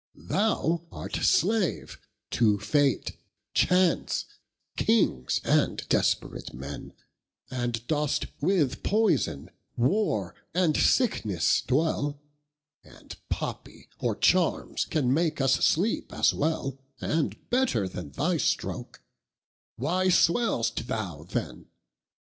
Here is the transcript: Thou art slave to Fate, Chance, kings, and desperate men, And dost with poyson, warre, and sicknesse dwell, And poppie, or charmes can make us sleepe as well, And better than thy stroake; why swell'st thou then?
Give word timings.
Thou 0.15 0.81
art 0.91 1.17
slave 1.17 1.99
to 2.31 2.57
Fate, 2.57 3.17
Chance, 3.53 4.25
kings, 4.75 5.39
and 5.43 5.87
desperate 5.89 6.55
men, 6.55 6.93
And 7.51 7.85
dost 7.85 8.25
with 8.41 8.81
poyson, 8.81 9.51
warre, 9.77 10.33
and 10.55 10.75
sicknesse 10.75 11.61
dwell, 11.61 12.19
And 12.83 13.15
poppie, 13.29 13.89
or 13.99 14.15
charmes 14.15 14.85
can 14.85 15.13
make 15.13 15.39
us 15.39 15.63
sleepe 15.63 16.11
as 16.11 16.33
well, 16.33 16.79
And 16.99 17.37
better 17.51 17.87
than 17.87 18.09
thy 18.09 18.37
stroake; 18.37 18.97
why 19.75 20.07
swell'st 20.07 20.87
thou 20.87 21.25
then? 21.29 21.67